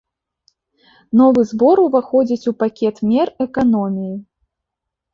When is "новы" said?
1.21-1.41